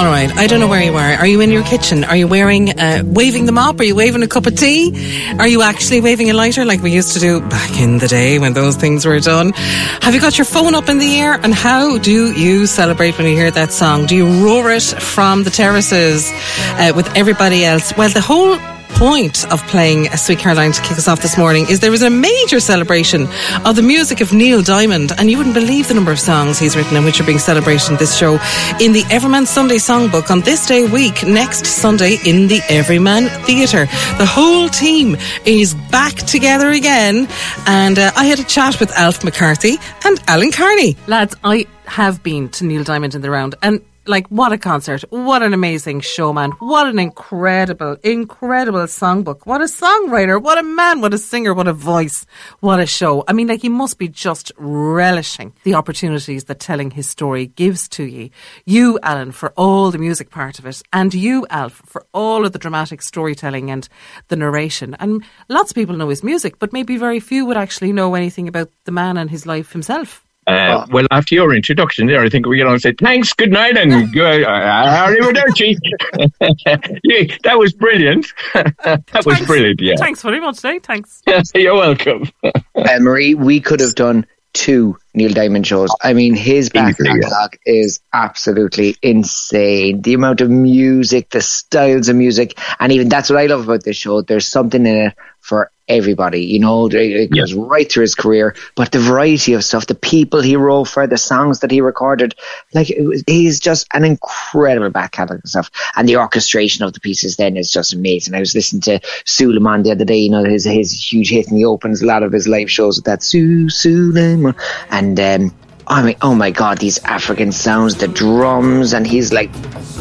All 0.00 0.06
right. 0.06 0.34
I 0.34 0.46
don't 0.46 0.60
know 0.60 0.66
where 0.66 0.82
you 0.82 0.96
are. 0.96 1.12
Are 1.12 1.26
you 1.26 1.42
in 1.42 1.50
your 1.50 1.62
kitchen? 1.62 2.04
Are 2.04 2.16
you 2.16 2.26
wearing, 2.26 2.70
uh, 2.70 3.02
waving 3.04 3.44
the 3.44 3.52
mop? 3.52 3.78
Are 3.80 3.84
you 3.84 3.94
waving 3.94 4.22
a 4.22 4.26
cup 4.26 4.46
of 4.46 4.54
tea? 4.56 5.34
Are 5.38 5.46
you 5.46 5.60
actually 5.60 6.00
waving 6.00 6.30
a 6.30 6.32
lighter 6.32 6.64
like 6.64 6.80
we 6.80 6.90
used 6.90 7.12
to 7.12 7.18
do 7.18 7.42
back 7.42 7.78
in 7.78 7.98
the 7.98 8.08
day 8.08 8.38
when 8.38 8.54
those 8.54 8.76
things 8.76 9.04
were 9.04 9.20
done? 9.20 9.52
Have 10.00 10.14
you 10.14 10.20
got 10.22 10.38
your 10.38 10.46
phone 10.46 10.74
up 10.74 10.88
in 10.88 10.96
the 10.96 11.20
air? 11.20 11.34
And 11.34 11.52
how 11.52 11.98
do 11.98 12.32
you 12.32 12.64
celebrate 12.64 13.18
when 13.18 13.26
you 13.26 13.34
hear 13.34 13.50
that 13.50 13.72
song? 13.72 14.06
Do 14.06 14.16
you 14.16 14.26
roar 14.42 14.70
it 14.70 14.84
from 14.84 15.44
the 15.44 15.50
terraces 15.50 16.30
uh, 16.78 16.94
with 16.96 17.14
everybody 17.14 17.66
else? 17.66 17.94
Well, 17.94 18.08
the 18.08 18.22
whole 18.22 18.56
point 19.00 19.50
of 19.50 19.66
playing 19.68 20.04
Sweet 20.10 20.40
Caroline 20.40 20.72
to 20.72 20.82
kick 20.82 20.98
us 20.98 21.08
off 21.08 21.22
this 21.22 21.38
morning 21.38 21.64
is 21.70 21.80
there 21.80 21.90
was 21.90 22.02
a 22.02 22.10
major 22.10 22.60
celebration 22.60 23.26
of 23.64 23.74
the 23.74 23.80
music 23.82 24.20
of 24.20 24.34
Neil 24.34 24.60
Diamond, 24.60 25.12
and 25.16 25.30
you 25.30 25.38
wouldn't 25.38 25.54
believe 25.54 25.88
the 25.88 25.94
number 25.94 26.12
of 26.12 26.20
songs 26.20 26.58
he's 26.58 26.76
written 26.76 26.98
and 26.98 27.06
which 27.06 27.18
are 27.18 27.24
being 27.24 27.38
celebrated 27.38 27.98
this 27.98 28.14
show 28.14 28.34
in 28.78 28.92
the 28.92 29.02
Everyman 29.10 29.46
Sunday 29.46 29.76
Songbook 29.76 30.30
on 30.30 30.40
this 30.40 30.66
day 30.66 30.86
week, 30.86 31.26
next 31.26 31.64
Sunday 31.64 32.18
in 32.26 32.46
the 32.48 32.60
Everyman 32.68 33.30
Theatre. 33.46 33.86
The 34.18 34.26
whole 34.26 34.68
team 34.68 35.16
is 35.46 35.72
back 35.90 36.16
together 36.16 36.68
again, 36.68 37.26
and 37.66 37.98
uh, 37.98 38.12
I 38.14 38.26
had 38.26 38.38
a 38.38 38.44
chat 38.44 38.80
with 38.80 38.92
Alf 38.98 39.24
McCarthy 39.24 39.78
and 40.04 40.20
Alan 40.28 40.52
Carney. 40.52 40.94
Lads, 41.06 41.34
I 41.42 41.66
have 41.86 42.22
been 42.22 42.50
to 42.50 42.66
Neil 42.66 42.84
Diamond 42.84 43.14
in 43.14 43.22
the 43.22 43.30
round, 43.30 43.54
and 43.62 43.80
like 44.06 44.26
what 44.28 44.52
a 44.52 44.58
concert. 44.58 45.02
What 45.10 45.42
an 45.42 45.52
amazing 45.52 46.00
showman. 46.00 46.52
What 46.52 46.86
an 46.86 46.98
incredible 46.98 47.96
incredible 48.02 48.80
songbook. 48.80 49.46
What 49.46 49.60
a 49.60 49.64
songwriter. 49.64 50.40
What 50.40 50.58
a 50.58 50.62
man. 50.62 51.00
What 51.00 51.14
a 51.14 51.18
singer. 51.18 51.54
What 51.54 51.68
a 51.68 51.72
voice. 51.72 52.26
What 52.60 52.80
a 52.80 52.86
show. 52.86 53.24
I 53.28 53.32
mean 53.32 53.48
like 53.48 53.64
you 53.64 53.70
must 53.70 53.98
be 53.98 54.08
just 54.08 54.52
relishing 54.56 55.52
the 55.64 55.74
opportunities 55.74 56.44
that 56.44 56.60
telling 56.60 56.90
his 56.90 57.08
story 57.08 57.46
gives 57.46 57.88
to 57.90 58.04
you 58.04 58.30
you 58.64 58.98
alan 59.02 59.32
for 59.32 59.52
all 59.56 59.90
the 59.90 59.98
music 59.98 60.30
part 60.30 60.58
of 60.58 60.66
it 60.66 60.82
and 60.92 61.12
you 61.14 61.46
alf 61.50 61.82
for 61.86 62.06
all 62.12 62.46
of 62.46 62.52
the 62.52 62.58
dramatic 62.58 63.02
storytelling 63.02 63.70
and 63.70 63.88
the 64.28 64.36
narration. 64.36 64.96
And 64.98 65.24
lots 65.48 65.70
of 65.70 65.74
people 65.74 65.96
know 65.96 66.08
his 66.08 66.24
music 66.24 66.58
but 66.58 66.72
maybe 66.72 66.96
very 66.96 67.20
few 67.20 67.44
would 67.46 67.56
actually 67.56 67.92
know 67.92 68.14
anything 68.14 68.48
about 68.48 68.70
the 68.84 68.92
man 68.92 69.16
and 69.16 69.30
his 69.30 69.46
life 69.46 69.72
himself 69.72 70.24
Uh, 70.46 70.86
well, 70.90 71.06
after 71.10 71.34
your 71.34 71.54
introduction 71.54 72.06
there, 72.06 72.22
I 72.22 72.28
think 72.28 72.46
we 72.46 72.58
can 72.58 72.66
all 72.66 72.78
say 72.78 72.92
thanks, 72.92 73.32
good 73.32 73.52
night, 73.52 73.76
and 73.76 74.12
good, 74.12 74.44
uh, 74.44 75.06
arrivederci. 75.06 75.76
yeah, 77.04 77.36
that 77.44 77.58
was 77.58 77.72
brilliant. 77.72 78.26
that 78.54 79.22
was 79.24 79.40
brilliant, 79.42 79.80
yeah. 79.80 79.94
thanks 79.96 80.22
very 80.22 80.40
much 80.40 80.60
Dave. 80.60 80.82
thanks 80.82 81.22
You're 81.54 81.74
welcome. 81.74 82.24
uh, 82.42 82.98
Marie, 83.00 83.34
we 83.34 83.60
could 83.60 83.80
have 83.80 83.94
done 83.94 84.26
two 84.52 84.96
Neil 85.14 85.32
Diamond 85.32 85.66
shows. 85.66 85.90
I 86.02 86.12
mean, 86.12 86.34
his 86.34 86.70
back 86.70 86.96
catalogue 86.98 87.56
is 87.66 88.00
absolutely 88.12 88.96
insane. 89.02 90.02
The 90.02 90.14
amount 90.14 90.40
of 90.40 90.50
music, 90.50 91.30
the 91.30 91.40
styles 91.40 92.08
of 92.08 92.16
music, 92.16 92.58
and 92.80 92.92
even 92.92 93.08
that's 93.08 93.30
what 93.30 93.38
I 93.38 93.46
love 93.46 93.64
about 93.64 93.84
this 93.84 93.96
show. 93.96 94.22
There's 94.22 94.46
something 94.46 94.86
in 94.86 94.96
it 94.96 95.14
for 95.40 95.70
everybody. 95.88 96.44
You 96.44 96.60
know, 96.60 96.86
it 96.86 96.94
it 96.94 97.32
goes 97.32 97.52
right 97.52 97.90
through 97.90 98.02
his 98.02 98.14
career, 98.14 98.54
but 98.76 98.92
the 98.92 99.00
variety 99.00 99.52
of 99.54 99.64
stuff, 99.64 99.86
the 99.86 99.94
people 99.94 100.40
he 100.40 100.56
wrote 100.56 100.84
for, 100.88 101.06
the 101.06 101.18
songs 101.18 101.60
that 101.60 101.70
he 101.70 101.80
recorded, 101.80 102.34
like 102.72 102.90
it 102.90 103.02
was, 103.02 103.24
he's 103.26 103.58
just 103.58 103.86
an 103.92 104.04
incredible 104.04 104.90
back 104.90 105.12
catalogue 105.12 105.40
of 105.44 105.50
stuff. 105.50 105.70
And 105.96 106.08
the 106.08 106.16
orchestration 106.16 106.84
of 106.84 106.92
the 106.92 107.00
pieces 107.00 107.36
then 107.36 107.56
is 107.56 107.70
just 107.70 107.92
amazing. 107.92 108.34
I 108.34 108.40
was 108.40 108.54
listening 108.54 108.82
to 108.82 109.00
Soolaimón 109.24 109.82
the 109.82 109.90
other 109.90 110.04
day, 110.04 110.18
you 110.18 110.30
know, 110.30 110.44
his 110.44 110.64
his 110.64 110.92
huge 110.92 111.30
hit, 111.30 111.48
and 111.48 111.58
he 111.58 111.64
opens 111.64 112.02
a 112.02 112.06
lot 112.06 112.22
of 112.22 112.32
his 112.32 112.46
live 112.46 112.70
shows 112.70 112.96
with 112.96 113.06
that 113.06 113.22
Su 113.22 113.66
Soolaimón, 113.66 114.54
and 114.90 115.18
um, 115.18 115.54
I 115.86 116.02
mean, 116.02 116.16
oh 116.22 116.36
my 116.36 116.52
god, 116.52 116.78
these 116.78 117.00
African 117.00 117.50
sounds, 117.50 117.96
the 117.96 118.06
drums, 118.06 118.92
and 118.92 119.04
he's 119.04 119.32
like 119.32 119.50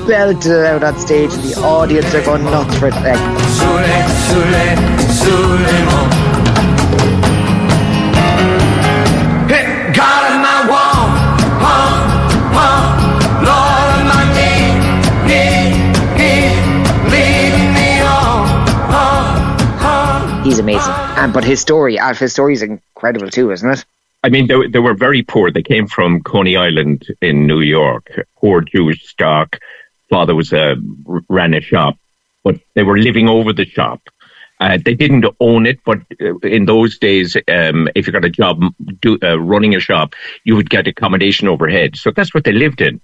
belted 0.08 0.52
it 0.52 0.66
out 0.66 0.84
on 0.84 0.98
stage, 0.98 1.34
and 1.34 1.44
the 1.44 1.56
audience 1.60 2.14
are 2.14 2.24
going 2.24 2.44
nuts 2.44 2.78
for 2.78 2.88
it. 2.88 2.94
Like, 2.96 3.20
he's 20.50 20.60
amazing. 20.60 20.94
And 21.18 21.34
but 21.34 21.44
his 21.44 21.62
story, 21.62 22.00
uh, 22.00 22.14
his 22.14 22.34
story 22.34 22.54
is 22.54 22.64
incredible 22.64 23.30
too, 23.30 23.52
isn't 23.52 23.70
it? 23.70 23.86
I 24.24 24.30
mean, 24.30 24.48
they, 24.48 24.68
they 24.68 24.80
were 24.80 24.94
very 24.94 25.24
poor. 25.24 25.50
They 25.50 25.64
came 25.64 25.88
from 25.88 26.22
Coney 26.24 26.58
Island 26.58 27.08
in 27.22 27.48
New 27.48 27.62
York, 27.62 28.12
poor 28.36 28.62
Jewish 28.62 29.08
stock. 29.08 29.60
Father 30.10 30.36
was 30.36 30.54
a 30.54 30.76
ran 31.30 31.54
a 31.54 31.62
shop, 31.62 31.98
but 32.44 32.60
they 32.76 32.84
were 32.84 32.98
living 32.98 33.28
over 33.30 33.54
the 33.54 33.66
shop. 33.66 34.02
Uh, 34.60 34.78
they 34.84 34.94
didn't 34.94 35.26
own 35.40 35.66
it, 35.66 35.80
but 35.86 36.00
uh, 36.22 36.38
in 36.40 36.66
those 36.66 36.98
days, 36.98 37.38
um, 37.48 37.88
if 37.96 38.06
you 38.06 38.12
got 38.12 38.26
a 38.26 38.30
job 38.30 38.62
do, 39.00 39.18
uh, 39.24 39.40
running 39.40 39.74
a 39.74 39.80
shop, 39.80 40.14
you 40.44 40.56
would 40.56 40.70
get 40.70 40.86
accommodation 40.88 41.48
overhead. 41.48 41.96
So 41.96 42.12
that's 42.12 42.34
what 42.34 42.44
they 42.44 42.52
lived 42.52 42.82
in. 42.82 43.00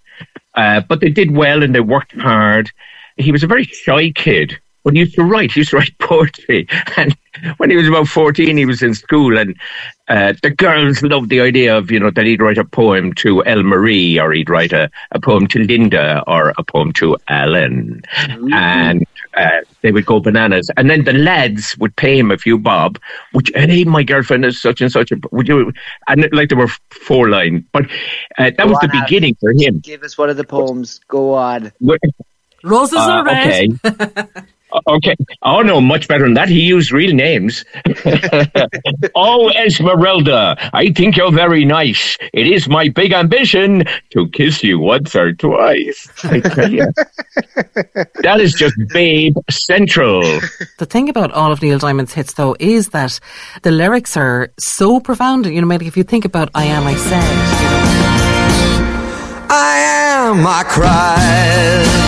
Uh, 0.54 0.82
but 0.82 1.00
they 1.00 1.10
did 1.10 1.32
well 1.32 1.64
and 1.64 1.74
they 1.74 1.80
worked 1.80 2.14
hard. 2.14 2.72
He 3.16 3.32
was 3.32 3.44
a 3.44 3.48
very 3.48 3.64
shy 3.64 4.12
kid, 4.12 4.60
but 4.86 4.94
he 4.94 5.00
used 5.00 5.16
to 5.16 5.24
write. 5.24 5.52
He 5.52 5.62
used 5.62 5.72
to 5.72 5.78
write 5.78 5.92
poetry. 6.00 6.68
And 6.96 7.18
when 7.58 7.72
he 7.72 7.76
was 7.76 7.88
about 7.88 8.08
14, 8.08 8.56
he 8.56 8.66
was 8.66 8.82
in 8.84 8.94
school 8.94 9.38
and 9.38 9.58
uh, 10.08 10.34
the 10.44 10.52
girls 10.52 11.02
loved 11.02 11.30
the 11.30 11.42
idea 11.42 11.76
of, 11.76 11.90
you 11.90 12.00
know, 12.00 12.12
that 12.12 12.26
he'd 12.26 12.42
write 12.42 12.60
a 12.60 12.64
poem 12.64 13.12
to 13.16 13.44
Elmarie 13.48 14.22
or 14.22 14.32
he'd 14.32 14.50
write 14.50 14.72
a, 14.72 14.90
a 15.12 15.20
poem 15.20 15.48
to 15.48 15.60
Linda 15.60 16.24
or 16.28 16.54
a 16.58 16.64
poem 16.64 16.94
to 16.94 17.18
Alan. 17.28 18.04
And 18.54 19.06
uh, 19.36 19.62
they 19.82 19.92
would 19.92 20.06
go 20.06 20.20
bananas. 20.20 20.70
And 20.78 20.90
then 20.90 21.04
the 21.04 21.14
lads 21.14 21.76
would 21.80 21.96
pay 21.96 22.20
him 22.20 22.30
a 22.30 22.38
few 22.38 22.60
bob, 22.60 23.00
which, 23.32 23.52
hey, 23.56 23.84
my 23.84 24.04
girlfriend 24.04 24.46
is 24.46 24.62
such 24.62 24.80
and 24.82 24.92
such. 24.92 25.12
A, 25.12 25.18
would 25.32 25.48
you? 25.48 25.74
And 26.08 26.30
like 26.32 26.50
there 26.50 26.58
were 26.58 26.70
four 26.92 27.28
line, 27.30 27.66
but 27.74 27.86
uh, 28.38 28.52
that 28.52 28.58
Go 28.58 28.68
was 28.68 28.80
the 28.80 28.90
Alan. 28.94 29.04
beginning 29.06 29.36
for 29.40 29.52
him. 29.52 29.80
Give 29.80 30.04
us 30.04 30.18
one 30.18 30.30
of 30.30 30.38
the 30.38 30.44
poems. 30.46 31.02
Go 31.08 31.34
on. 31.34 31.72
roses 32.64 32.98
Uh, 32.98 33.12
are 33.12 33.26
red 33.26 33.72
okay. 33.84 34.28
Uh, 34.72 34.82
okay. 34.88 35.16
Oh 35.42 35.62
no, 35.62 35.80
much 35.80 36.08
better 36.08 36.26
than 36.26 36.34
that. 36.34 36.50
He 36.50 36.62
used 36.62 36.92
real 36.92 37.14
names. 37.14 37.64
oh, 39.16 39.50
Esmeralda, 39.52 40.58
I 40.74 40.92
think 40.92 41.18
you're 41.18 41.32
very 41.32 41.66
nice. 41.66 42.18
It 42.34 42.48
is 42.48 42.68
my 42.68 42.90
big 42.90 43.14
ambition 43.14 43.84
to 44.12 44.28
kiss 44.30 44.64
you 44.64 44.80
once 44.80 45.16
or 45.16 45.34
twice. 45.34 46.10
I 46.24 46.40
tell 46.40 46.72
you. 46.72 46.88
that 48.24 48.38
is 48.40 48.54
just 48.54 48.76
babe 48.92 49.36
central. 49.50 50.22
The 50.80 50.86
thing 50.86 51.10
about 51.10 51.32
all 51.32 51.52
of 51.52 51.62
Neil 51.62 51.80
Diamond's 51.80 52.14
hits, 52.14 52.34
though, 52.34 52.56
is 52.60 52.90
that 52.90 53.20
the 53.62 53.72
lyrics 53.72 54.18
are 54.18 54.52
so 54.60 55.00
profound. 55.00 55.46
You 55.46 55.62
know, 55.62 55.68
maybe 55.68 55.88
if 55.88 55.96
you 55.96 56.04
think 56.04 56.26
about 56.26 56.50
"I 56.56 56.66
Am," 56.66 56.86
I 56.86 56.96
said, 56.96 57.24
you 57.62 57.70
know, 57.70 57.86
I 59.50 59.78
am, 59.78 60.46
I 60.48 60.64
cried. 60.64 62.05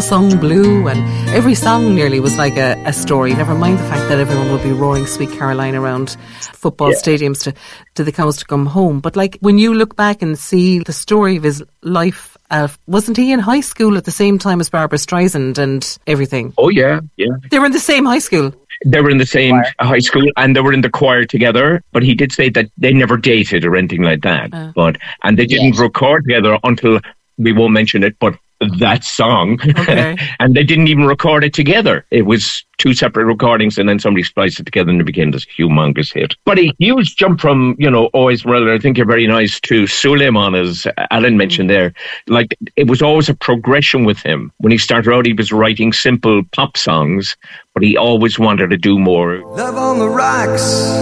Song 0.00 0.30
Sung 0.30 0.40
Blue, 0.40 0.88
and 0.88 0.98
every 1.30 1.54
song 1.54 1.94
nearly 1.94 2.20
was 2.20 2.36
like 2.36 2.56
a, 2.58 2.74
a 2.84 2.92
story. 2.92 3.32
Never 3.32 3.54
mind 3.54 3.78
the 3.78 3.82
fact 3.84 4.08
that 4.10 4.18
everyone 4.18 4.50
would 4.52 4.62
be 4.62 4.72
roaring 4.72 5.06
Sweet 5.06 5.30
Caroline 5.30 5.74
around 5.74 6.16
football 6.52 6.90
Yeah. 6.90 6.96
stadiums 6.98 7.42
to, 7.44 7.54
to 7.94 8.04
the 8.04 8.12
cows 8.12 8.36
to 8.38 8.44
come 8.44 8.66
home. 8.66 9.00
But 9.00 9.16
like 9.16 9.38
when 9.40 9.56
you 9.58 9.72
look 9.72 9.96
back 9.96 10.20
and 10.20 10.38
see 10.38 10.80
the 10.80 10.92
story 10.92 11.36
of 11.36 11.42
his 11.44 11.62
life, 11.82 12.36
uh, 12.50 12.68
wasn't 12.86 13.16
he 13.16 13.32
in 13.32 13.38
high 13.40 13.60
school 13.62 13.96
at 13.96 14.04
the 14.04 14.10
same 14.10 14.38
time 14.38 14.60
as 14.60 14.68
Barbra 14.68 14.98
Streisand 14.98 15.56
and 15.56 15.98
everything? 16.06 16.52
Oh 16.58 16.68
yeah, 16.68 17.00
yeah. 17.16 17.28
They 17.50 17.58
were 17.58 17.66
in 17.66 17.72
the 17.72 17.80
same 17.80 18.04
high 18.04 18.18
school. 18.20 18.52
They 18.84 19.00
were 19.00 19.10
in 19.10 19.18
the 19.18 19.24
same 19.26 19.62
high 19.80 20.00
school 20.00 20.26
and 20.36 20.54
they 20.54 20.60
were 20.60 20.74
in 20.74 20.82
the 20.82 20.90
choir 20.90 21.24
together. 21.24 21.82
But 21.92 22.02
he 22.02 22.14
did 22.14 22.32
say 22.32 22.50
that 22.50 22.70
they 22.76 22.92
never 22.92 23.16
dated 23.16 23.64
or 23.64 23.76
anything 23.76 24.02
like 24.02 24.20
that. 24.22 24.52
Uh. 24.52 24.72
But 24.74 24.98
and 25.22 25.38
they 25.38 25.46
didn't 25.46 25.72
Yes. 25.74 25.78
record 25.78 26.24
together 26.24 26.58
until 26.64 27.00
we 27.38 27.52
won't 27.52 27.72
mention 27.72 28.02
it, 28.04 28.18
but 28.18 28.36
that 28.78 29.04
song. 29.04 29.58
Okay. 29.62 30.16
and 30.40 30.54
they 30.54 30.64
didn't 30.64 30.88
even 30.88 31.04
record 31.04 31.44
it 31.44 31.54
together. 31.54 32.06
It 32.10 32.22
was 32.22 32.64
two 32.78 32.94
separate 32.94 33.24
recordings 33.24 33.78
and 33.78 33.88
then 33.88 33.98
somebody 33.98 34.22
spliced 34.22 34.60
it 34.60 34.64
together 34.64 34.90
and 34.90 35.00
it 35.00 35.04
became 35.04 35.30
this 35.30 35.46
humongous 35.46 36.12
hit. 36.12 36.34
But 36.44 36.58
a 36.58 36.72
huge 36.78 37.16
jump 37.16 37.40
from, 37.40 37.74
you 37.78 37.90
know, 37.90 38.06
always 38.06 38.44
Morella, 38.44 38.74
I 38.74 38.78
think 38.78 38.96
you're 38.96 39.06
very 39.06 39.26
nice 39.26 39.60
to 39.60 39.84
Soolaimón, 39.84 40.60
as 40.60 40.86
Alan 41.10 41.30
mm-hmm. 41.30 41.38
mentioned 41.38 41.70
there. 41.70 41.92
Like, 42.26 42.56
it 42.76 42.88
was 42.88 43.02
always 43.02 43.28
a 43.28 43.34
progression 43.34 44.04
with 44.04 44.18
him. 44.18 44.52
When 44.58 44.72
he 44.72 44.78
started 44.78 45.12
out, 45.12 45.26
he 45.26 45.32
was 45.32 45.52
writing 45.52 45.92
simple 45.92 46.42
pop 46.52 46.76
songs, 46.76 47.36
but 47.74 47.82
he 47.82 47.96
always 47.96 48.38
wanted 48.38 48.70
to 48.70 48.76
do 48.76 48.98
more. 48.98 49.38
Love 49.56 49.76
on 49.76 49.98
the 49.98 50.08
rocks. 50.08 50.96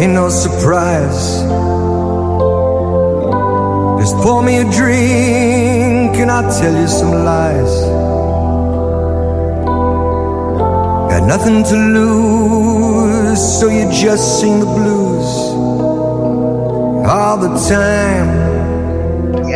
Ain't 0.00 0.12
no 0.12 0.28
surprise. 0.28 1.65
Just 4.06 4.18
pour 4.18 4.40
me 4.40 4.58
a 4.58 4.62
drink 4.62 6.14
and 6.22 6.30
I'll 6.30 6.48
tell 6.60 6.72
you 6.72 6.86
some 6.86 7.10
lies. 7.10 7.74
Got 11.10 11.26
nothing 11.26 11.64
to 11.64 11.76
lose, 11.96 13.58
so 13.58 13.66
you 13.68 13.90
just 13.90 14.38
sing 14.38 14.60
the 14.60 14.66
blues 14.66 15.26
all 17.04 17.36
the 17.36 17.52
time. 17.68 18.45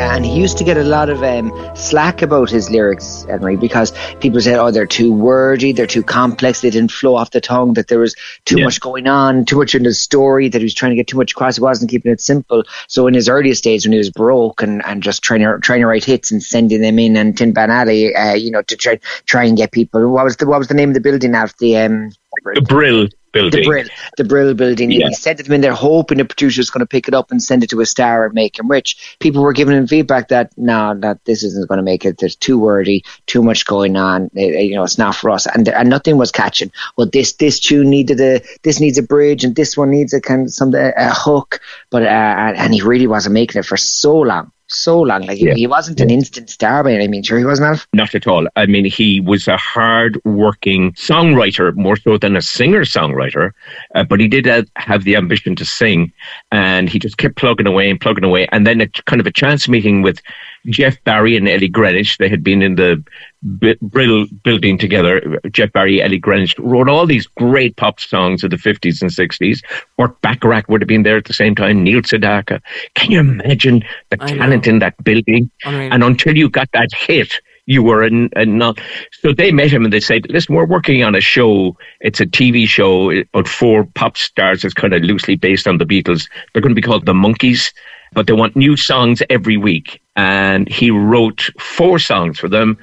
Yeah, 0.00 0.17
and 0.17 0.25
he 0.25 0.32
used 0.41 0.56
to 0.56 0.64
get 0.64 0.79
a 0.79 0.82
lot 0.82 1.11
of 1.11 1.23
um, 1.23 1.52
slack 1.76 2.23
about 2.23 2.49
his 2.49 2.70
lyrics, 2.70 3.26
Henry, 3.29 3.56
because 3.56 3.93
people 4.20 4.41
said, 4.41 4.58
"Oh, 4.58 4.70
they're 4.70 4.87
too 4.87 5.12
wordy, 5.12 5.73
they're 5.73 5.87
too 5.87 6.02
complex, 6.02 6.62
they 6.62 6.70
didn't 6.70 6.91
flow 6.91 7.17
off 7.17 7.32
the 7.32 7.41
tongue, 7.43 7.75
that 7.75 7.88
there 7.88 7.99
was 7.99 8.17
too 8.47 8.61
Yeah. 8.61 8.64
much 8.64 8.81
going 8.81 9.06
on, 9.06 9.44
too 9.44 9.58
much 9.58 9.75
in 9.75 9.82
the 9.82 9.93
story, 9.93 10.49
that 10.49 10.56
he 10.56 10.64
was 10.64 10.73
trying 10.73 10.93
to 10.93 10.97
get 10.97 11.06
too 11.06 11.19
much 11.19 11.32
across. 11.32 11.56
He 11.56 11.61
wasn't 11.61 11.91
keeping 11.91 12.11
it 12.11 12.23
simple." 12.23 12.64
So 12.88 13.08
in 13.08 13.12
his 13.12 13.29
earliest 13.29 13.62
days, 13.62 13.85
when 13.85 13.93
he 13.93 13.99
was 13.99 14.08
broke 14.08 14.62
and, 14.62 14.82
and 14.87 15.02
just 15.02 15.23
trying 15.23 15.41
to 15.41 15.58
trying 15.61 15.81
to 15.81 15.87
write 15.87 16.05
hits 16.05 16.31
and 16.31 16.43
sending 16.43 16.81
them 16.81 16.99
in 16.99 17.14
and 17.19 17.37
Tin 17.37 17.52
Pan 17.52 17.70
Alley, 17.70 18.17
uh, 18.17 18.32
you 18.32 18.50
know, 18.50 18.62
to 18.62 18.76
try 18.76 18.99
try 19.26 19.44
and 19.44 19.55
get 19.58 19.70
people. 19.70 20.08
What 20.08 20.25
was 20.25 20.38
the 20.38 20.47
what 20.47 20.61
was 20.61 20.69
the 20.69 20.75
name 20.81 20.88
of 20.88 20.94
the 20.94 21.00
building 21.02 21.35
at 21.35 21.55
the 21.58 21.76
um 21.76 22.11
The 22.55 22.62
Brill 22.62 23.08
building. 23.32 23.62
the 23.62 23.67
Brill, 23.67 23.87
the 24.17 24.25
Brill 24.25 24.55
building. 24.55 24.91
Yeah. 24.91 25.09
He 25.09 25.15
sent 25.15 25.41
it 25.41 25.44
to 25.44 25.49
them 25.49 25.56
in 25.56 25.61
there, 25.61 25.75
hoping 25.75 26.19
the 26.19 26.25
producer 26.25 26.61
was 26.61 26.71
going 26.71 26.81
to 26.81 26.87
pick 26.87 27.09
it 27.09 27.15
up 27.15 27.31
and 27.31 27.43
send 27.43 27.65
it 27.65 27.71
to 27.71 27.81
a 27.81 27.87
star 27.87 28.27
and 28.27 28.35
make 28.35 28.59
him 28.59 28.71
rich. 28.71 29.17
People 29.21 29.43
were 29.43 29.53
giving 29.53 29.77
him 29.77 29.87
feedback 29.87 30.29
that 30.29 30.56
no, 30.56 30.94
that 31.00 31.25
this 31.25 31.43
isn't 31.43 31.69
going 31.69 31.79
to 31.79 31.82
make 31.82 32.05
it. 32.05 32.19
There's 32.19 32.37
too 32.37 32.59
wordy, 32.59 33.05
too 33.27 33.43
much 33.43 33.65
going 33.65 33.97
on. 33.97 34.31
Eh, 34.37 34.43
eh, 34.43 34.61
you 34.61 34.75
know, 34.75 34.85
it's 34.85 34.99
not 34.99 35.15
for 35.15 35.31
us, 35.31 35.47
and 35.47 35.69
and 35.69 35.88
nothing 35.88 36.17
was 36.17 36.31
catching. 36.31 36.73
Well, 36.97 37.09
this 37.12 37.35
this 37.35 37.61
tune 37.61 37.91
needed 37.91 38.21
a 38.21 38.43
this 38.62 38.81
needs 38.81 38.99
a 38.99 39.03
bridge, 39.03 39.44
and 39.44 39.55
this 39.55 39.76
one 39.76 39.91
needs 39.91 40.12
a 40.12 40.21
kind 40.21 40.43
of 40.43 40.53
some 40.53 40.75
a, 40.75 40.93
a 40.97 41.11
hook. 41.11 41.61
But 41.91 42.03
uh, 42.03 42.06
and 42.06 42.75
he 42.75 42.83
really 42.83 43.06
wasn't 43.06 43.35
making 43.35 43.61
it 43.61 43.67
for 43.67 43.76
so 43.76 44.19
long. 44.19 44.53
So 44.73 45.01
long, 45.01 45.23
like 45.23 45.39
he- 45.39 45.47
Yeah. 45.47 45.55
he 45.55 45.67
wasn't 45.67 46.01
an 46.01 46.11
instant 46.11 46.49
star 46.49 46.85
by 46.85 46.93
any 46.93 47.09
means. 47.09 47.27
Sure, 47.27 47.39
he 47.39 47.45
wasn't. 47.45 47.69
Alf? 47.71 47.87
Not 47.93 48.15
at 48.15 48.27
all. 48.27 48.47
I 48.57 48.67
mean, 48.67 48.85
he 48.85 49.21
was 49.21 49.49
a 49.49 49.57
hard 49.57 50.21
working 50.25 50.93
songwriter 50.93 51.75
more 51.75 51.97
so 51.97 52.19
than 52.19 52.37
a 52.37 52.43
singer 52.43 52.83
songwriter, 52.85 53.51
uh, 53.95 54.05
but 54.05 54.21
he 54.21 54.29
did 54.29 54.47
uh, 54.47 54.63
have 54.77 55.05
the 55.05 55.17
ambition 55.17 55.57
to 55.57 55.65
sing 55.65 56.13
and 56.53 56.89
he 56.89 56.99
just 56.99 57.19
kept 57.19 57.37
plugging 57.37 57.67
away 57.67 57.91
and 57.91 58.01
plugging 58.01 58.25
away. 58.25 58.47
And 58.53 58.67
then 58.67 58.81
a 58.81 58.87
kind 59.07 59.21
of 59.21 59.27
a 59.27 59.33
chance 59.33 59.69
meeting 59.69 60.03
with 60.03 60.23
Jeff 60.67 61.03
Barry 61.05 61.37
and 61.37 61.49
Ellie 61.49 61.69
Greenwich. 61.69 62.19
They 62.19 62.29
had 62.29 62.45
been 62.45 62.62
in 62.62 62.77
the 62.77 63.03
Brill 63.43 64.27
building 64.45 64.77
together. 64.77 65.41
Jeff 65.51 65.73
Barry, 65.73 66.03
Ellie 66.03 66.19
Greenwich 66.19 66.59
wrote 66.59 66.89
all 66.89 67.07
these 67.07 67.27
great 67.27 67.77
pop 67.77 67.99
songs 67.99 68.45
of 68.45 68.51
the 68.51 68.57
50s 68.57 69.01
and 69.01 69.11
60s. 69.11 69.65
Burt 69.97 70.21
Bacharach 70.21 70.69
would 70.69 70.83
have 70.83 70.89
been 70.89 71.05
there 71.05 71.17
at 71.17 71.25
the 71.25 71.33
same 71.33 71.55
time, 71.55 71.83
Neil 71.83 72.03
Sedaka. 72.03 72.61
Can 72.95 73.11
you 73.11 73.21
imagine 73.21 73.83
the 74.11 74.19
talent 74.19 74.67
in 74.67 74.81
that 74.81 75.03
building? 75.03 75.51
Unreal. 75.65 75.93
And 75.93 76.05
until 76.05 76.37
you 76.37 76.51
got 76.51 76.69
that 76.73 76.93
hit, 76.93 77.41
you 77.65 77.83
were 77.83 78.05
a, 78.05 78.29
a 78.37 78.45
not. 78.45 78.81
So 79.12 79.33
they 79.33 79.53
met 79.53 79.71
him 79.71 79.85
and 79.85 79.93
they 79.93 80.01
said, 80.01 80.27
"Listen, 80.29 80.57
we're 80.57 80.67
working 80.67 81.05
on 81.05 81.15
a 81.15 81.21
show. 81.21 81.77
It's 82.01 82.21
a 82.21 82.27
TV 82.27 82.67
show 82.67 83.11
about 83.11 83.49
four 83.49 83.85
pop 83.95 84.17
stars. 84.17 84.65
It's 84.65 84.75
kind 84.75 84.93
of 84.93 85.03
loosely 85.03 85.37
based 85.37 85.69
on 85.69 85.79
the 85.79 85.87
Beatles. 85.87 86.29
They're 86.53 86.62
going 86.62 86.75
to 86.75 86.81
be 86.81 86.87
called 86.87 87.07
the 87.07 87.12
Monkees, 87.12 87.73
but 88.12 88.27
they 88.27 88.33
want 88.33 88.57
new 88.57 88.77
songs 88.77 89.23
every 89.31 89.57
week." 89.57 90.01
And 90.17 90.69
he 90.69 90.91
wrote 90.91 91.49
four 91.59 91.99
songs 91.99 92.39
for 92.39 92.49
them. 92.49 92.77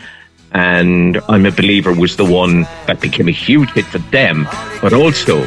And 0.53 1.19
I'm 1.27 1.45
a 1.45 1.51
Believer 1.51 1.93
was 1.93 2.15
the 2.15 2.25
one 2.25 2.65
that 2.87 3.01
became 3.01 3.27
a 3.27 3.31
huge 3.31 3.69
hit 3.71 3.85
for 3.85 3.99
them, 4.11 4.47
but 4.81 4.93
also 4.93 5.43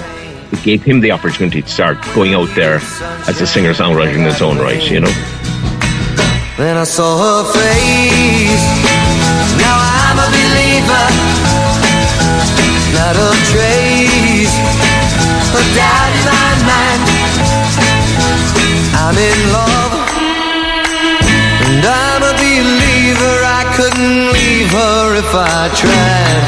it 0.52 0.62
gave 0.62 0.82
him 0.82 1.00
the 1.00 1.12
opportunity 1.12 1.62
to 1.62 1.68
start 1.68 1.96
going 2.14 2.34
out 2.34 2.48
there 2.54 2.80
as 3.26 3.40
a 3.40 3.46
singer 3.46 3.72
songwriter 3.72 4.14
in 4.14 4.24
his 4.24 4.42
own 4.42 4.58
right, 4.58 4.82
you 4.90 5.00
know. 5.00 5.14
Then 6.58 6.76
I 6.76 6.84
saw 6.84 7.16
her 7.24 7.52
face. 7.52 8.66
Now 9.56 9.76
I'm 9.80 10.18
a 10.18 10.28
believer. 10.36 11.06
Not 12.92 13.16
a 13.16 13.30
trace 13.50 14.56
of 15.56 15.64
doubt 15.74 16.14
in 16.18 16.24
my. 16.26 16.49
I'm 19.10 19.18
in 19.18 19.40
love. 19.52 19.92
And 21.66 21.84
I'm 21.84 22.22
a 22.22 22.32
believer. 22.38 23.36
I 23.42 23.62
couldn't 23.76 24.32
leave 24.38 24.70
her 24.70 25.16
if 25.18 25.30
I 25.34 25.66
tried. 25.74 26.46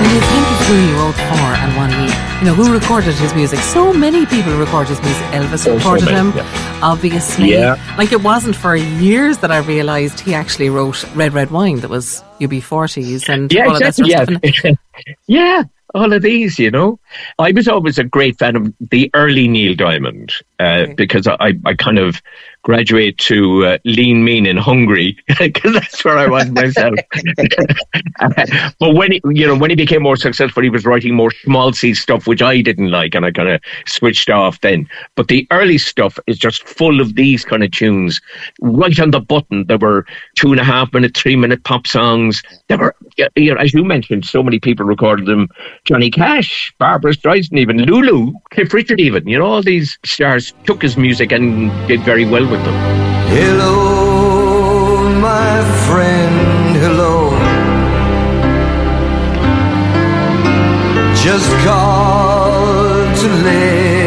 When 0.00 0.10
you 0.14 0.20
think 0.20 0.46
of 0.48 0.58
who 0.66 0.74
he 0.74 0.92
wrote 0.94 1.14
for 1.16 1.48
and 1.62 1.76
when 1.76 1.90
he, 1.90 2.06
you 2.40 2.44
know, 2.46 2.54
who 2.54 2.72
recorded 2.72 3.14
his 3.16 3.34
music, 3.34 3.58
so 3.60 3.92
many 3.92 4.24
people 4.24 4.56
recorded 4.56 4.88
his 4.96 5.02
music. 5.02 5.22
Elvis 5.36 5.58
so 5.64 5.74
recorded 5.76 6.06
many, 6.06 6.16
him, 6.30 6.32
yeah. 6.36 6.80
obviously. 6.82 7.52
Yeah. 7.52 7.76
Like 7.98 8.12
it 8.12 8.22
wasn't 8.22 8.56
for 8.56 8.74
years 8.74 9.38
that 9.38 9.50
I 9.50 9.58
realised 9.58 10.20
he 10.20 10.32
actually 10.34 10.70
wrote 10.70 11.04
Red 11.14 11.34
Red 11.34 11.50
Wine 11.50 11.80
that 11.80 11.90
was 11.90 12.22
UB40s 12.40 13.28
and 13.28 13.52
yeah, 13.52 13.66
all 13.66 13.74
of 13.74 13.80
that 13.80 13.98
exactly. 13.98 14.34
sort 14.36 14.44
of 14.44 14.44
Yeah. 14.44 14.52
stuff. 14.52 14.64
And 14.64 15.16
yeah, 15.26 15.62
all 15.94 16.12
of 16.12 16.22
these, 16.22 16.58
you 16.58 16.70
know. 16.70 16.98
I 17.38 17.52
was 17.52 17.68
always 17.68 17.98
a 17.98 18.04
great 18.04 18.38
fan 18.38 18.56
of 18.56 18.74
the 18.90 19.10
early 19.14 19.48
Neil 19.48 19.74
Diamond 19.74 20.32
uh, 20.58 20.86
because 20.96 21.26
I, 21.26 21.54
I 21.64 21.74
kind 21.74 21.98
of 21.98 22.22
graduate 22.68 23.16
to 23.16 23.64
uh, 23.64 23.78
Lean, 23.86 24.22
Mean, 24.22 24.44
and 24.44 24.58
Hungry 24.58 25.16
because 25.38 25.72
that's 25.72 26.04
where 26.04 26.18
I 26.18 26.26
was 26.26 26.50
myself. 26.50 26.96
but 28.78 28.94
when 28.94 29.12
he, 29.12 29.22
you 29.30 29.46
know, 29.46 29.56
when 29.56 29.70
he 29.70 29.76
became 29.76 30.02
more 30.02 30.16
successful, 30.16 30.62
he 30.62 30.68
was 30.68 30.84
writing 30.84 31.14
more 31.14 31.30
schmaltzy 31.30 31.96
stuff, 31.96 32.26
which 32.26 32.42
I 32.42 32.60
didn't 32.60 32.90
like, 32.90 33.14
and 33.14 33.24
I 33.24 33.30
kind 33.30 33.48
of 33.48 33.62
switched 33.86 34.28
off 34.28 34.60
then. 34.60 34.86
But 35.14 35.28
the 35.28 35.46
early 35.50 35.78
stuff 35.78 36.18
is 36.26 36.38
just 36.38 36.62
full 36.68 37.00
of 37.00 37.14
these 37.14 37.42
kind 37.42 37.64
of 37.64 37.70
tunes, 37.70 38.20
right 38.60 39.00
on 39.00 39.12
the 39.12 39.20
button. 39.20 39.64
There 39.66 39.78
were 39.78 40.04
two 40.36 40.50
and 40.52 40.60
a 40.60 40.64
half 40.64 40.92
minute, 40.92 41.16
three 41.16 41.36
minute 41.36 41.64
pop 41.64 41.86
songs. 41.86 42.42
There 42.68 42.76
were, 42.76 42.94
you 43.34 43.54
know, 43.54 43.60
as 43.60 43.72
you 43.72 43.82
mentioned, 43.82 44.26
so 44.26 44.42
many 44.42 44.60
people 44.60 44.84
recorded 44.84 45.24
them. 45.24 45.48
Johnny 45.84 46.10
Cash, 46.10 46.74
Barbra 46.76 47.14
Streisand, 47.14 47.58
even 47.58 47.78
Lulu, 47.78 48.34
Cliff 48.50 48.74
Richard, 48.74 49.00
even. 49.00 49.26
You 49.26 49.38
know, 49.38 49.46
all 49.46 49.62
these 49.62 49.98
stars 50.04 50.52
took 50.64 50.82
his 50.82 50.98
music 50.98 51.32
and 51.32 51.70
did 51.88 52.02
very 52.02 52.26
well 52.26 52.44
with 52.58 52.66
them. 52.66 52.76
Hello, 53.28 55.08
my 55.20 55.62
friend, 55.86 56.76
hello. 56.76 57.30
Just 61.14 61.50
called 61.64 63.16
to 63.16 63.28
let 63.44 63.97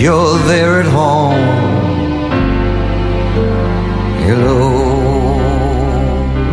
you're 0.00 0.38
there 0.48 0.80
at 0.80 0.86
home. 0.86 1.36
Hello. 4.24 4.80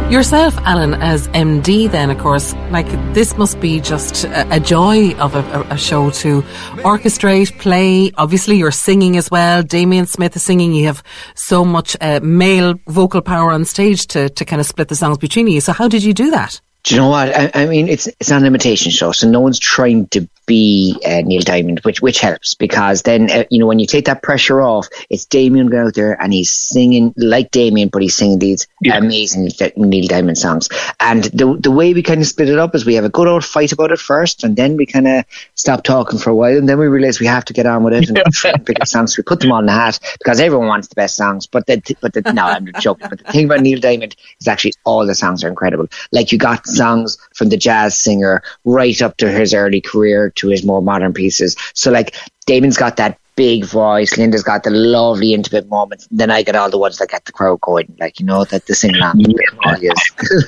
Yourself, 0.09 0.57
Alan, 0.59 0.95
as 0.95 1.29
MD, 1.29 1.89
then, 1.89 2.09
of 2.09 2.17
course, 2.17 2.53
like 2.71 2.87
this 3.13 3.37
must 3.37 3.59
be 3.61 3.79
just 3.79 4.25
a, 4.25 4.55
a 4.55 4.59
joy 4.59 5.13
of 5.15 5.33
a, 5.35 5.61
a, 5.69 5.77
show 5.77 6.09
to 6.09 6.41
orchestrate, 6.83 7.57
play. 7.59 8.11
Obviously, 8.17 8.57
you're 8.57 8.71
singing 8.71 9.15
as 9.15 9.31
well. 9.31 9.63
Damien 9.63 10.07
Smith 10.07 10.35
is 10.35 10.43
singing. 10.43 10.73
You 10.73 10.87
have 10.87 11.01
so 11.35 11.63
much 11.63 11.95
uh, 12.01 12.19
male 12.21 12.75
vocal 12.87 13.21
power 13.21 13.51
on 13.51 13.63
stage 13.63 14.07
to, 14.07 14.29
to 14.29 14.43
kind 14.43 14.59
of 14.59 14.65
split 14.65 14.89
the 14.89 14.95
songs 14.95 15.17
between 15.19 15.47
you. 15.47 15.61
So, 15.61 15.71
how 15.71 15.87
did 15.87 16.03
you 16.03 16.13
do 16.13 16.31
that? 16.31 16.59
Do 16.83 16.95
you 16.95 17.01
know 17.01 17.09
what? 17.09 17.35
I, 17.35 17.51
I, 17.53 17.65
mean, 17.65 17.89
it's 17.89 18.07
it's 18.07 18.31
an 18.31 18.45
imitation 18.45 18.91
show, 18.91 19.11
so 19.11 19.29
no 19.29 19.41
one's 19.41 19.59
trying 19.59 20.07
to 20.07 20.27
be 20.45 20.97
uh, 21.05 21.21
Neil 21.21 21.41
Diamond, 21.41 21.81
which 21.81 22.01
which 22.01 22.21
helps 22.21 22.55
because 22.55 23.01
then 23.01 23.29
uh, 23.29 23.43
you 23.49 23.59
know 23.59 23.65
when 23.65 23.79
you 23.79 23.85
take 23.85 24.05
that 24.05 24.23
pressure 24.23 24.61
off, 24.61 24.87
it's 25.09 25.25
Damien 25.25 25.67
going 25.67 25.87
out 25.87 25.95
there 25.95 26.19
and 26.21 26.31
he's 26.31 26.49
singing 26.49 27.13
like 27.17 27.51
Damien, 27.51 27.89
but 27.89 28.01
he's 28.01 28.15
singing 28.15 28.39
these 28.39 28.67
yeah. 28.81 28.97
amazing 28.97 29.49
Neil 29.75 30.07
Diamond 30.07 30.37
songs. 30.37 30.69
And 31.01 31.25
the 31.25 31.57
the 31.59 31.71
way 31.71 31.93
we 31.93 32.03
kind 32.03 32.21
of 32.21 32.27
split 32.27 32.47
it 32.47 32.57
up 32.57 32.73
is 32.73 32.85
we 32.85 32.95
have 32.95 33.03
a 33.03 33.09
good 33.09 33.27
old 33.27 33.43
fight 33.43 33.73
about 33.73 33.91
it 33.91 33.99
first, 33.99 34.45
and 34.45 34.55
then 34.55 34.77
we 34.77 34.85
kind 34.85 35.07
of 35.07 35.25
stop 35.55 35.83
talking 35.83 36.19
for 36.19 36.29
a 36.29 36.35
while, 36.35 36.57
and 36.57 36.69
then 36.69 36.79
we 36.79 36.87
realize 36.87 37.19
we 37.19 37.25
have 37.25 37.45
to 37.45 37.53
get 37.53 37.65
on 37.65 37.83
with 37.83 37.93
it 37.95 38.07
and 38.07 38.17
yeah. 38.17 38.53
pick 38.65 38.79
up 38.79 38.87
songs. 38.87 39.17
We 39.17 39.23
put 39.23 39.41
them 39.41 39.51
on 39.51 39.65
the 39.65 39.73
hat 39.73 39.99
because 40.19 40.39
everyone 40.39 40.67
wants 40.67 40.87
the 40.87 40.95
best 40.95 41.17
songs. 41.17 41.47
But 41.47 41.67
the 41.67 41.81
but 41.99 42.13
the, 42.13 42.21
no, 42.31 42.45
I'm 42.45 42.69
joking. 42.79 43.07
But 43.09 43.25
the 43.25 43.31
thing 43.33 43.45
about 43.45 43.59
Neil 43.59 43.81
Diamond 43.81 44.15
is 44.39 44.47
actually 44.47 44.75
all 44.85 45.05
the 45.05 45.15
songs 45.15 45.43
are 45.43 45.49
incredible. 45.49 45.87
Like 46.13 46.31
you 46.31 46.37
got 46.37 46.65
songs 46.77 47.17
from 47.33 47.49
the 47.49 47.57
jazz 47.57 47.97
singer 47.97 48.41
right 48.65 49.01
up 49.01 49.17
to 49.17 49.29
his 49.29 49.53
early 49.53 49.81
career 49.81 50.29
to 50.31 50.47
his 50.47 50.63
more 50.63 50.81
modern 50.81 51.13
pieces. 51.13 51.55
So 51.73 51.91
like 51.91 52.15
Damon's 52.45 52.77
got 52.77 52.97
that 52.97 53.19
big 53.37 53.63
voice. 53.63 54.17
Linda's 54.17 54.43
got 54.43 54.63
the 54.63 54.71
lovely 54.71 55.33
intimate 55.33 55.69
moments. 55.69 56.07
Then 56.11 56.29
I 56.31 56.41
get 56.41 56.55
all 56.55 56.69
the 56.69 56.77
ones 56.77 56.97
that 56.97 57.09
get 57.09 57.23
the 57.23 57.31
crowd 57.31 57.61
going, 57.61 57.95
like 57.99 58.19
you 58.19 58.25
know 58.25 58.43
that 58.45 58.65
the 58.65 58.75
sing 58.75 58.95
along. 58.95 59.23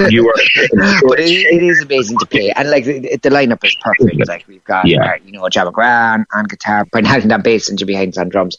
You 0.09 0.27
are, 0.27 0.33
but 1.07 1.19
it, 1.19 1.53
it 1.53 1.63
is 1.63 1.81
amazing 1.81 2.17
to 2.17 2.25
play, 2.25 2.51
and 2.55 2.69
like 2.69 2.85
the, 2.85 3.17
the 3.21 3.29
lineup 3.29 3.63
is 3.63 3.75
perfect. 3.81 4.27
Like 4.27 4.45
we've 4.47 4.63
got, 4.63 4.87
yeah. 4.87 5.05
uh, 5.05 5.13
you 5.23 5.31
know, 5.31 5.47
John 5.49 5.71
McGrath 5.71 6.25
on 6.33 6.45
guitar, 6.45 6.85
Brian 6.85 7.05
Hagen 7.05 7.31
on 7.31 7.41
bass, 7.41 7.69
and 7.69 7.77
Jimmy 7.77 7.93
Haynes 7.93 8.17
on 8.17 8.29
drums. 8.29 8.57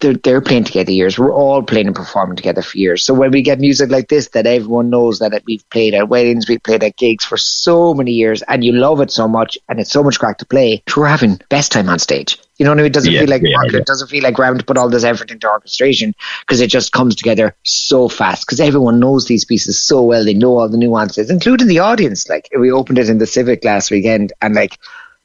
They're, 0.00 0.14
they're 0.14 0.40
playing 0.40 0.64
together 0.64 0.92
years. 0.92 1.18
We're 1.18 1.32
all 1.32 1.62
playing 1.62 1.86
and 1.86 1.96
performing 1.96 2.36
together 2.36 2.62
for 2.62 2.76
years. 2.76 3.02
So 3.02 3.14
when 3.14 3.30
we 3.30 3.42
get 3.42 3.58
music 3.60 3.90
like 3.90 4.08
this, 4.08 4.28
that 4.28 4.46
everyone 4.46 4.90
knows 4.90 5.18
that 5.20 5.42
we've 5.46 5.68
played 5.70 5.94
at 5.94 6.08
weddings, 6.08 6.48
we've 6.48 6.62
played 6.62 6.84
at 6.84 6.96
gigs 6.96 7.24
for 7.24 7.38
so 7.38 7.94
many 7.94 8.12
years, 8.12 8.42
and 8.42 8.62
you 8.62 8.72
love 8.72 9.00
it 9.00 9.10
so 9.10 9.26
much, 9.26 9.58
and 9.68 9.80
it's 9.80 9.92
so 9.92 10.02
much 10.02 10.18
crack 10.18 10.38
to 10.38 10.46
play. 10.46 10.82
We're 10.96 11.06
having 11.06 11.40
best 11.48 11.72
time 11.72 11.88
on 11.88 11.98
stage. 11.98 12.38
You 12.58 12.64
know 12.64 12.72
what 12.72 12.78
I 12.78 12.82
mean? 12.82 12.86
It 12.86 12.92
doesn't 12.92 13.12
yeah, 13.12 13.20
feel 13.20 13.28
like 13.28 13.42
yeah, 13.42 13.56
work. 13.56 13.72
Yeah. 13.72 13.78
It 13.78 13.86
doesn't 13.86 14.08
feel 14.08 14.22
like 14.24 14.36
we 14.36 14.44
having 14.44 14.58
to 14.58 14.64
put 14.64 14.76
all 14.76 14.88
this 14.88 15.04
effort 15.04 15.30
into 15.30 15.48
orchestration 15.48 16.14
because 16.40 16.60
it 16.60 16.70
just 16.70 16.90
comes 16.90 17.14
together 17.14 17.54
so 17.62 18.08
fast 18.08 18.46
because 18.46 18.58
everyone 18.58 18.98
knows 18.98 19.26
these 19.26 19.44
pieces 19.44 19.80
so 19.80 20.02
well. 20.02 20.24
They 20.24 20.34
know 20.34 20.58
all 20.58 20.68
the 20.68 20.76
nuances, 20.76 21.30
including 21.30 21.68
the 21.68 21.78
audience. 21.78 22.28
Like 22.28 22.48
we 22.58 22.72
opened 22.72 22.98
it 22.98 23.08
in 23.08 23.18
the 23.18 23.26
Civic 23.26 23.64
last 23.64 23.92
weekend 23.92 24.32
and 24.42 24.54
like 24.54 24.76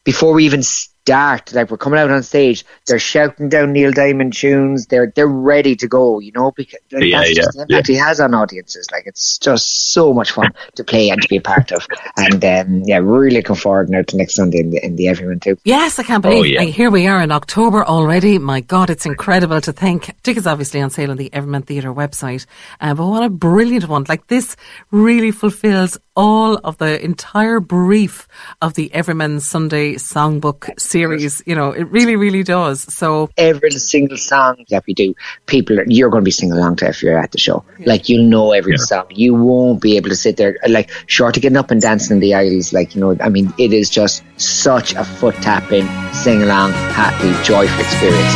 before 0.03 0.33
we 0.33 0.45
even 0.45 0.61
start. 1.03 1.53
Like 1.53 1.69
we're 1.69 1.77
coming 1.77 1.99
out 1.99 2.11
on 2.11 2.23
stage, 2.23 2.65
they're 2.87 2.99
shouting 2.99 3.49
down 3.49 3.73
Neil 3.73 3.91
Diamond 3.91 4.33
tunes. 4.33 4.87
They're 4.87 5.11
they're 5.15 5.27
ready 5.27 5.75
to 5.77 5.87
go. 5.87 6.19
You 6.19 6.31
know, 6.31 6.51
because 6.51 6.79
yeah, 6.91 7.19
that's 7.19 7.29
yeah, 7.29 7.35
just 7.35 7.53
the 7.53 7.61
impact 7.63 7.89
yeah. 7.89 7.93
he 7.93 7.99
has 7.99 8.19
on 8.19 8.33
audiences. 8.33 8.89
Like 8.91 9.03
it's 9.05 9.37
just 9.37 9.91
so 9.93 10.13
much 10.13 10.31
fun 10.31 10.51
to 10.75 10.83
play 10.83 11.09
and 11.09 11.21
to 11.21 11.27
be 11.27 11.37
a 11.37 11.41
part 11.41 11.71
of. 11.71 11.85
And 12.17 12.43
um, 12.45 12.83
yeah, 12.85 12.99
really 12.99 13.37
looking 13.37 13.55
forward 13.55 13.89
now 13.89 14.01
to 14.01 14.17
next 14.17 14.35
Sunday 14.35 14.59
in 14.59 14.69
the 14.69 14.85
in 14.85 14.95
the 14.95 15.09
Everyman 15.09 15.39
too. 15.39 15.57
Yes, 15.63 15.99
I 15.99 16.03
can't 16.03 16.21
believe. 16.21 16.39
Oh, 16.39 16.43
yeah. 16.43 16.59
like, 16.59 16.73
here 16.73 16.89
we 16.89 17.07
are 17.07 17.21
in 17.21 17.31
October 17.31 17.83
already. 17.83 18.37
My 18.39 18.61
God, 18.61 18.89
it's 18.89 19.05
incredible 19.05 19.61
to 19.61 19.73
think. 19.73 20.11
Tickets 20.23 20.47
obviously 20.47 20.81
on 20.81 20.89
sale 20.89 21.11
on 21.11 21.17
the 21.17 21.33
Everyman 21.33 21.63
Theatre 21.63 21.93
website. 21.93 22.45
Uh, 22.79 22.93
but 22.93 23.05
what 23.07 23.23
a 23.23 23.29
brilliant 23.29 23.87
one! 23.87 24.05
Like 24.07 24.27
this 24.27 24.55
really 24.91 25.31
fulfills 25.31 25.97
all 26.15 26.55
of 26.63 26.77
the 26.77 27.03
entire 27.03 27.59
brief 27.59 28.27
of 28.61 28.75
the 28.75 28.93
Everyman 28.93 29.39
Sunday 29.39 29.95
Songbook 29.95 30.79
series. 30.79 31.41
You 31.45 31.55
know, 31.55 31.71
it 31.71 31.83
really, 31.85 32.15
really 32.15 32.43
does. 32.43 32.81
So 32.93 33.29
every 33.37 33.71
single 33.71 34.17
song 34.17 34.63
that 34.69 34.85
we 34.85 34.93
do, 34.93 35.15
people 35.45 35.79
are, 35.79 35.85
you're 35.87 36.09
going 36.09 36.21
to 36.21 36.25
be 36.25 36.31
singing 36.31 36.53
along 36.53 36.77
to 36.77 36.87
if 36.87 37.01
you're 37.01 37.17
at 37.17 37.31
the 37.31 37.37
show. 37.37 37.63
Yeah. 37.79 37.85
Like 37.87 38.09
you'll 38.09 38.25
know 38.25 38.51
every 38.51 38.73
yeah. 38.73 38.85
song. 38.85 39.05
You 39.09 39.33
won't 39.33 39.81
be 39.81 39.97
able 39.97 40.09
to 40.09 40.15
sit 40.15 40.37
there 40.37 40.57
like 40.67 40.91
short 41.07 41.35
of 41.35 41.41
getting 41.41 41.57
up 41.57 41.71
and 41.71 41.81
dancing 41.81 42.15
in 42.15 42.19
the 42.19 42.33
aisles. 42.33 42.73
Like 42.73 42.95
you 42.95 43.01
know, 43.01 43.17
I 43.19 43.29
mean, 43.29 43.53
it 43.57 43.73
is 43.73 43.89
just 43.89 44.23
such 44.37 44.93
a 44.93 45.03
foot 45.03 45.35
tapping, 45.35 45.87
sing 46.13 46.43
along, 46.43 46.71
happy, 46.71 47.31
joyful 47.43 47.79
experience. 47.79 48.33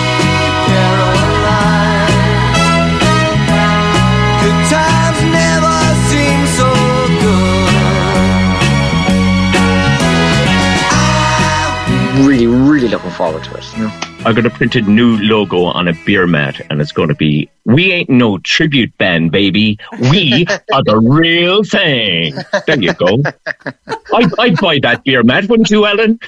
really, 4.69 4.96
really 12.87 12.95
looking 12.95 13.11
forward 13.11 13.43
to 13.43 13.55
it. 13.55 13.77
You 13.77 13.83
know? 13.83 13.99
I'm 14.25 14.33
going 14.33 14.43
to 14.43 14.49
print 14.49 14.75
a 14.75 14.81
new 14.81 15.17
logo 15.17 15.63
on 15.63 15.87
a 15.87 15.93
beer 16.05 16.27
mat, 16.27 16.59
and 16.69 16.81
it's 16.81 16.91
going 16.91 17.09
to 17.09 17.15
be 17.15 17.49
"We 17.65 17.91
ain't 17.91 18.09
no 18.09 18.37
tribute 18.39 18.97
band, 18.97 19.31
baby. 19.31 19.77
We 20.11 20.45
are 20.73 20.83
the 20.83 20.97
real 20.99 21.63
thing." 21.63 22.35
There 22.65 22.79
you 22.79 22.93
go. 22.93 23.21
I'd, 24.13 24.39
I'd 24.39 24.57
buy 24.59 24.79
that 24.83 25.03
beer 25.03 25.23
mat, 25.23 25.47
wouldn't 25.49 25.69
you, 25.69 25.85
Ellen? 25.85 26.19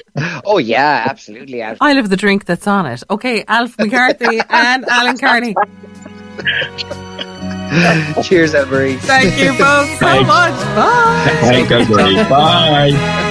Oh 0.44 0.58
yeah, 0.58 1.06
absolutely. 1.08 1.62
absolutely. 1.62 1.96
I 1.96 2.00
love 2.00 2.10
the 2.10 2.16
drink 2.16 2.44
that's 2.44 2.66
on 2.66 2.86
it. 2.86 3.02
Okay, 3.10 3.44
Alf 3.48 3.78
McCarthy 3.78 4.40
and 4.48 4.84
Alan 4.88 5.18
Carney. 5.18 5.54
Cheers, 8.22 8.54
Anne-Marie. 8.54 8.96
Thank 8.96 9.38
you 9.38 9.50
both 9.50 9.88
so 9.90 9.98
Thanks. 9.98 10.26
much. 10.26 10.54
Bye. 10.74 11.38
Thank 11.42 11.70
you, 11.70 12.28
Bye 12.28 13.30